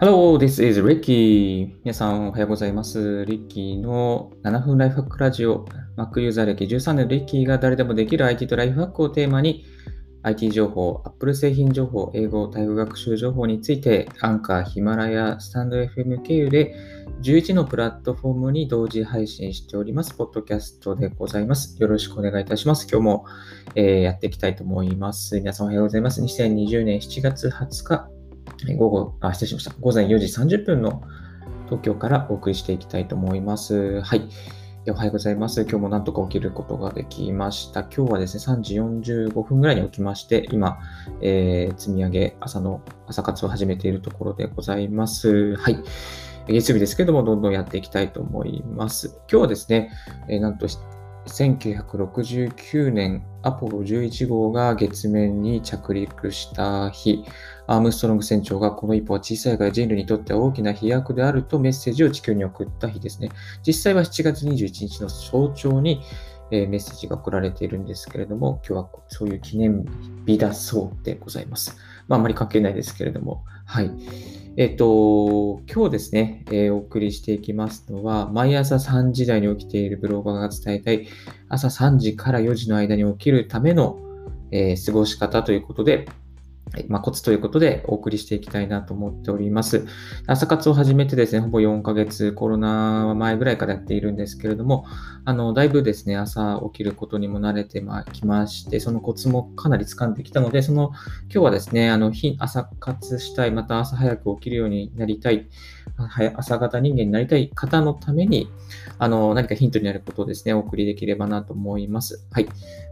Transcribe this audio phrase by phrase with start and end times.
[0.00, 1.74] Hello, this is Ricky.
[1.82, 3.24] 皆さんおはようございます。
[3.24, 5.66] リッキーの7分ライフハックラジオ。
[5.96, 9.64] Mac ユーザー歴13年のリッキーが誰でもできる IT とライフハックをテーマに
[10.22, 16.76] IT 情報、Apple 製品情報、英語、タイ語学習情報についてアンカー、ヒマラヤ、スタンド FM 経由で
[17.22, 20.14] 11のプラットフォームに同時配信しております。
[20.14, 21.76] ポッドキャストでございます。
[21.82, 22.86] よろしくお願いいたします。
[22.88, 23.24] 今日も、
[23.74, 25.40] えーやっていきたいと思います。
[25.40, 26.22] 皆さんおはようございます。
[26.22, 28.17] 2020年7月20日、
[28.76, 29.72] 午後、あ、失礼しました。
[29.80, 31.02] 午前4時30分の
[31.66, 34.00] 東京からお送りしていきたいと思います。
[34.02, 34.28] はい。
[34.90, 35.62] おはようございます。
[35.62, 37.80] 今日もなんとか起きることができました。
[37.80, 40.78] 今日はですね、3時45分ぐらいに起きまして、今、
[41.20, 45.56] えー積み上げ、朝の朝活を始めているところでございます。
[45.56, 45.78] はい。
[46.46, 49.20] 月曜日ですけども、どんどんやっていきたいと思います。
[49.30, 49.92] 今日はですね、
[50.28, 50.66] えーなんと
[51.28, 57.24] 1969年アポロ11号が月面に着陸した日、
[57.66, 63.30] アームストロング船長がこの一歩は小さいが人類にとっては大きな飛躍であるとメッセージを地球に送った日ですね。
[63.66, 66.00] 実際は7月21日の早朝に、
[66.50, 69.84] えメッセージが送られているんですけれども、今日はそういう記念
[70.26, 71.76] 日だそうでございます。
[72.08, 73.90] まあ、あまり関係ないですけれども、はい。
[74.60, 81.06] えっ、と、今日ですね、えーお送りしていきますのは、毎朝3時台に起きているブロガーが伝えたい、
[81.48, 84.00] 朝3時から4時の間に起きるための、
[84.50, 86.08] えー過ごし方ということで、
[86.72, 89.86] はいまあ、コツということでお送りしていきたいなと思っております。
[90.26, 94.84] 朝活を始めてですね、ほぼ4ヶ月、コロナ前ぐらいからやっているんですけれども、
[95.24, 100.90] あの、だいぶですね、朝起きることにも慣れてきまして、そのコツもかなり掴んできたので、その、
[101.22, 105.48] 今日はですね、あの、朝活したい、また朝早く起きるようになりたい、
[106.36, 108.50] 朝型人間になりたい方のために、
[108.98, 112.26] あの、何かヒントになることをですね、お送りできればなと思います。
[112.30, 112.48] はい。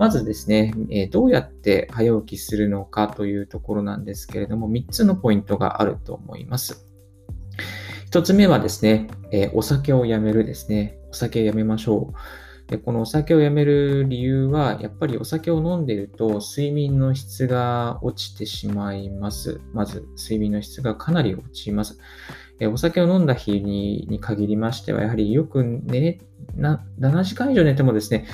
[0.00, 6.86] まずですね、えどうやって早起きするのかというところなんですけれども、3つのポイントがあると思います。
[8.10, 10.98] 1つ目はですね、えお酒をやめるですね。
[11.10, 12.70] お酒やめましょう。
[12.70, 19.60] でこのお酒をやめる理由は、やっぱりお酒を飲んでいると睡眠の質が落ちてしまいます。
[19.74, 21.98] まず、睡眠の質がかなり落ちます。
[22.58, 26.20] えお酒を飲んだ日にに限りましては、やはりよく寝れ
[26.56, 28.26] な7時間以上寝てもですね、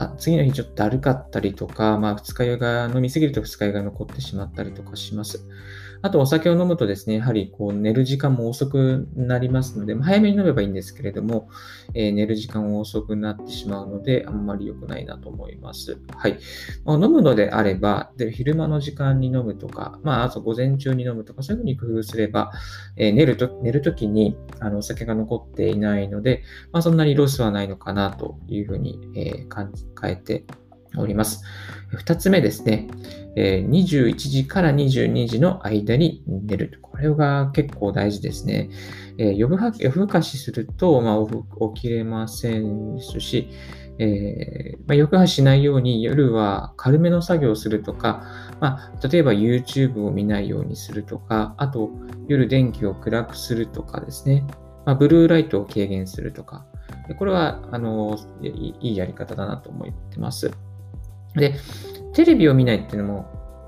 [0.00, 5.46] あ次の日ちょっとだるかったりとか、まあ、二日酔いが飲みすぎると二日酔いが残ってしまったりとかします。
[6.02, 11.48] あと、お酒を飲むとですね、やはりこう寝る時間も遅くなりますので、まあ早めに飲めばいいんですけれども、
[11.94, 15.98] えー寝る時間も遅くなってしまうので、あんまり良くないなと思います。
[16.16, 16.38] はい。
[16.84, 22.50] まあ飲むのであれば、で昼間の時間に飲むとか、まあ、あと午前中に飲むとか、そういうふうに工夫すれば、
[22.96, 30.44] えー寝ると寝るときにあのお酒が残っていないので、まあ、そんなにロスはないのかなというふうに、えー感じ変えて
[30.96, 31.44] おります。
[31.88, 32.88] 二つ目ですね、
[33.36, 36.78] え21時から22時の間に寝る。
[36.82, 38.70] これが結構大事ですね。
[39.36, 43.50] 夜更かしすると、まあ、起きれませんし、
[43.98, 48.24] えーまあ、夜更かししないように夜は軽めの作業をするとか、
[48.60, 51.90] まあ、例えば YouTube を見ないようにするとか、あと
[52.26, 54.46] 夜電気を暗くするとかですね、
[54.86, 56.66] まあ、ブルーライトを軽減するとか、
[57.18, 60.50] これはあのいいいいやり方だなと思ってます。
[61.34, 61.54] で、
[62.14, 63.26] テレビを見ないっていうのも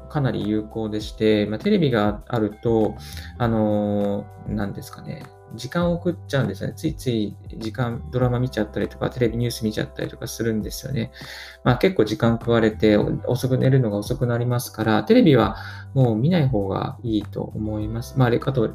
[0.09, 2.97] かなり有効でして、まあ、テレビがあると、
[3.39, 5.23] あの、何ですかね、
[5.55, 6.75] 時間を送っちゃうんですよね。
[6.77, 11.13] ついつい時間、ドラマ見ちゃったりとか、テレビニュース見ちゃったりとかするんですよね。
[11.65, 15.57] まあ結構時間食われて、遅く寝るのが遅くなりますから、テレビは
[15.95, 18.19] もう見ない方がいいと思います。
[18.19, 18.71] まあ、レあと、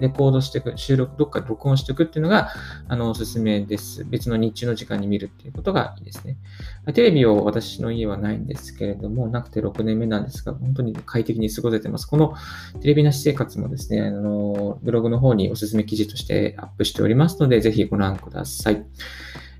[0.00, 2.50] レコードしていく、収録、どっかで録音していくっていうのが、
[2.88, 4.04] あの、おすすめです。
[4.04, 6.36] 別の日中の時間に見るっていうことがいいですね。
[6.92, 12.06] テレビを私の家はないんですけれども、なくて6年目なんですが、本当に快適に過ごせてます。
[12.06, 12.34] この
[12.80, 18.84] テレビなし生活もですね、あの、ブログの方におすすめ記事としてアップしておりますので、ぜひご覧ください。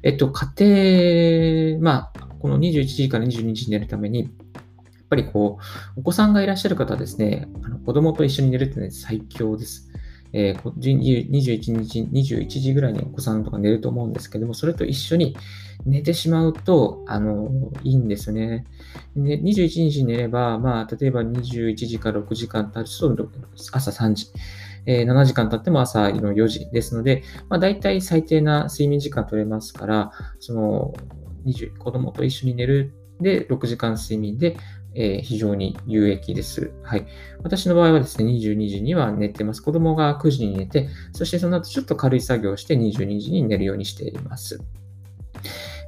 [0.02, 4.30] えっと、家庭、まあ、この21時から22時に寝るために、やっ
[5.08, 5.58] ぱりこ
[5.96, 9.90] う、お子さんがいらっしゃる方はですね、あの子供と一緒に寝るってね、最強です。
[10.38, 15.34] えー21日、21時ぐらいにお子さんとか寝ると思うんですけども、それと一緒に
[15.86, 18.66] 寝てしまうと、あの、いいんですね。
[19.14, 23.30] ね21日寝れば、まあ、例えば21時から6時間経つと、
[23.72, 24.26] 朝3時。
[24.84, 30.92] えー7時間経っても朝の4時ですので、まあ、大体最低な睡眠時間取れますから、その
[31.46, 34.58] 20子供と一緒に寝るで6時間睡眠で、
[34.96, 36.72] えー非常に有益です。
[36.82, 37.06] はい。
[37.42, 39.62] 私の場合はですね、22時には寝てます。
[39.62, 44.60] 子供が9時に寝て、そしてその後ちょっと軽い作業をして22時に寝るようにしています。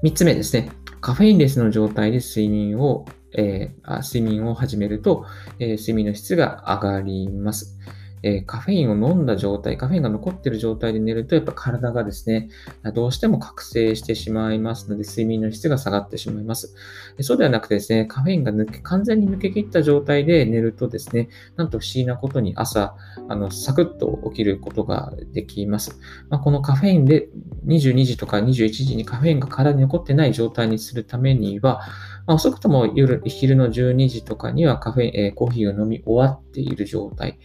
[0.03, 0.71] 3つ目ですね。
[1.01, 3.07] カフェインレスの状態で睡眠を、
[3.37, 5.25] えー睡眠を始めると、
[5.59, 7.79] えー睡眠の質が上がります。
[8.23, 12.49] えー、カフェインを飲んだ状態、カフェインが残っている状態で寝ると、やっぱ体がですね、
[12.95, 16.75] どうしても覚醒してしまいますので、睡眠の質が下がってしまいます。
[17.21, 22.97] そうではなくてですね、カフェインが抜け完全に抜け切った状態で寝るとですね、なんと不思議なことに朝、
[23.29, 25.99] あのサクッと起きることができます。
[26.29, 27.29] まあ、このカフェインで
[27.67, 31.81] 22時とか21時にカフェインが体に残ってない状態にするためには、
[32.27, 37.39] まあ、遅くとも夜、昼の12時とかにはカフェ、えー、コーヒーを飲み終わっている状態。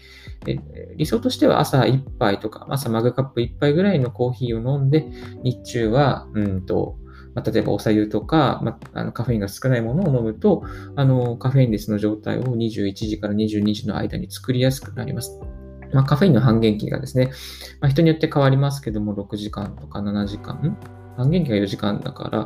[0.96, 5.10] 理想としては朝1杯とか、朝マグカップ1杯ぐらいのコーヒーを飲んで、
[5.44, 6.98] 日中は、うんと、
[7.36, 10.64] まあ、例えばお茶湯とか、まあ、あのカフェインが少ないものを飲むと、
[10.96, 15.40] あのカフェインレスの状態を21時から22時の間に作りやすくなります。
[15.94, 17.32] まあ、カフェインの半減期がですね、
[17.80, 20.78] まあ、人によって変わりますけども、6時間とか7時間
[21.16, 22.40] 半減期が4時間だから、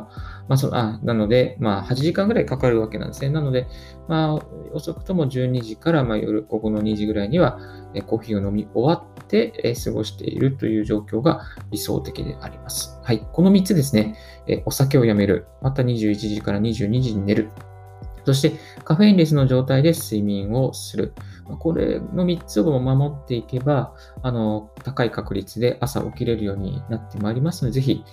[0.48, 3.30] まあ、そあなので、まあ、8時間ぐらいかかるわけなんですね。
[3.30, 3.66] なので、
[4.08, 7.58] まあ、遅くとも12時から、まあ、夜午後の2時ぐらいには、
[7.94, 12.98] えコーヒーを飲み終わって、え過ごしているという状況が理想的であります。
[13.02, 13.26] はい。
[13.32, 14.16] この3つですね、
[14.46, 17.50] えお酒をやめる、また21時から22時に寝る、
[18.24, 18.52] そして
[18.84, 21.12] カフェインレスの状態で睡眠をする。
[21.58, 28.04] これの3つを守っていけば、あの、高い確率で朝起きれるようになってまいりますので、ぜひ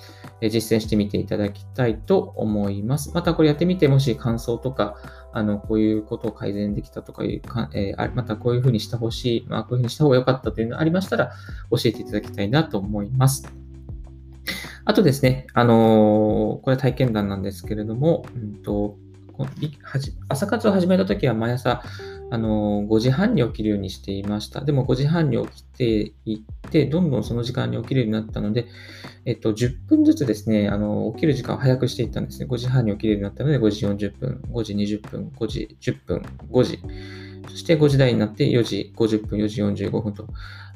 [0.42, 3.12] 実践してみていただきたいと思います。
[3.14, 4.96] またこれやってみて、もし感想とか、
[5.34, 11.32] あの、こういうことを改善できたとかいうか、えー、またこういうふうにしてほしい、まあ、こういうふうにした方が良かったというのがありましたら、
[11.72, 13.46] 教えていただきたいなと思います。
[14.86, 18.98] あとですね、あのー、これは体験談なんですけれども、うんと
[20.30, 21.84] 朝活を始めた時は毎朝、
[22.32, 24.62] あの5時半に起きるようにしていました。
[24.62, 28.66] でも5時半に起きていって、どんどんその時間に起きるようになったので、
[29.26, 32.48] えっと、10分ずつですね、あの起きる時間を早くしていったんですね。
[32.50, 36.22] 5時半に起きるようになったので、5時40分、5時20分、5時10分、
[36.52, 36.80] 5時。
[37.50, 40.28] そして5時台になって4時50分、4時45分と。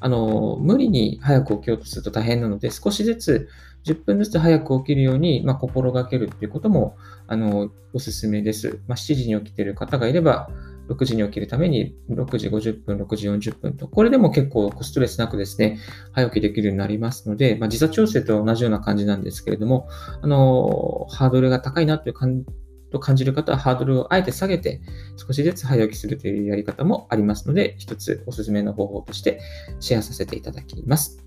[0.01, 3.49] あの、無理に早く起きようとすると大変なので、少しずつ
[3.85, 6.95] 10分ずつ早く起きるように、まあ、心がけるっていうことも、
[7.27, 8.79] あの、おすすめです。
[8.87, 10.49] まあ、7時に起きてる方がいれば、
[10.89, 15.77] 6時に起きるために6時50分、6時40分と、これでも結構ストレスなくですね、
[16.13, 19.87] 早起きできるようになりますので、まあ、時差調整と同じような感じなんですけれども、
[20.21, 22.43] あの、ハードルが高いなという感
[22.91, 24.81] と感じる方はハードルをあえて下げて
[25.15, 29.39] 少しずつ早起きするというやり方もありますので、一つおすすめの方法として
[29.79, 31.23] シェアさせていただきます。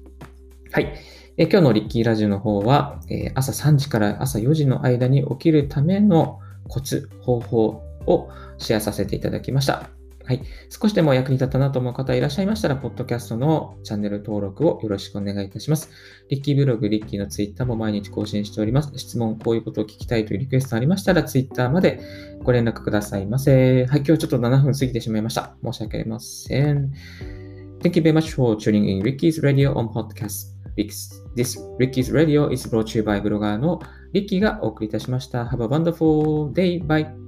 [0.70, 0.94] はい。
[1.38, 10.01] え今日のリッキーラジオの方は、え朝3時から朝4時の間に起きるためのコツ、方法をシェアさせていただきました。
[10.24, 10.42] はい。
[10.70, 15.90] 少しでも役に立ったなと思う方いらっしゃいましたら、ポッドキャストのチャンネル登録をよろしくお願いいたします。
[16.28, 18.92] リッキーブログ、リッキーのツイッターも毎日更新しております。
[18.96, 22.00] 質問、こういうことを聞きたいというリクエストありましたら、ツイッターまで
[22.42, 23.86] ご連絡くださいませ。
[23.86, 24.02] はい。
[24.06, 25.56] 今日ちょっと7分過ぎてしまいました。
[25.64, 26.92] 申し訳ありません。
[27.80, 30.52] Thank you very much for tuning in Ricky's Radio on Podcast.
[30.76, 33.80] This Ricky's Radio is brought to you by ブロガーの
[34.12, 35.44] リッキーがお送りいたしました。
[35.44, 36.84] Have a wonderful day.
[36.84, 37.21] Bye.